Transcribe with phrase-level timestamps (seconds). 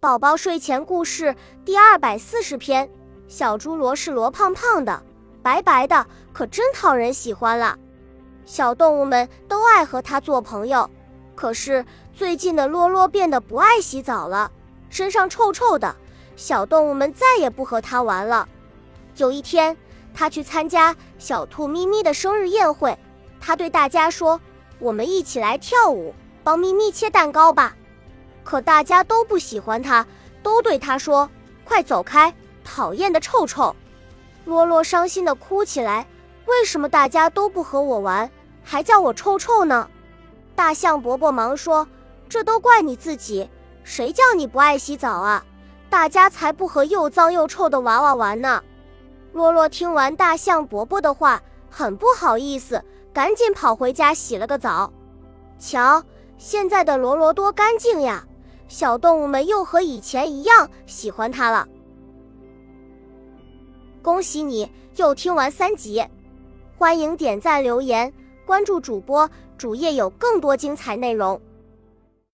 [0.00, 2.88] 宝宝睡前故事第二百四十篇：
[3.28, 5.02] 小猪罗是罗胖胖的，
[5.42, 7.78] 白白的，可真讨人喜欢了。
[8.46, 10.88] 小动物们都爱和它做朋友。
[11.34, 11.84] 可是
[12.14, 14.50] 最近的罗罗变得不爱洗澡了，
[14.88, 15.94] 身上臭臭的，
[16.34, 18.48] 小动物们再也不和它玩了。
[19.18, 19.76] 有一天，
[20.14, 22.98] 它去参加小兔咪咪的生日宴会，
[23.38, 24.40] 它对大家说
[24.80, 27.76] ：“我们一起来跳舞，帮咪咪切蛋糕吧。”
[28.42, 30.06] 可大家都不喜欢他，
[30.42, 31.28] 都对他说
[31.64, 33.74] ：“快走开，讨厌的臭臭！”
[34.44, 36.06] 罗罗伤心的哭起来
[36.46, 38.30] ：“为什么大家都不和我玩，
[38.62, 39.88] 还叫我臭臭呢？”
[40.56, 41.86] 大象伯伯忙说
[42.28, 43.48] ：“这都怪你自己，
[43.84, 45.44] 谁叫你不爱洗澡啊？
[45.88, 48.62] 大家才不和又脏又臭的娃娃玩呢。”
[49.32, 54.92] 罗罗听完大象伯伯的话，很不好意思，赶紧跑回家洗了个澡。
[55.58, 56.02] 瞧，
[56.36, 58.26] 现在的罗罗多干净呀！
[58.70, 61.66] 小动物们又和以前一样喜欢它了。
[64.00, 66.02] 恭喜你又听完三集，
[66.78, 68.10] 欢迎点赞、留言、
[68.46, 71.38] 关注主播，主页有更多精彩内容。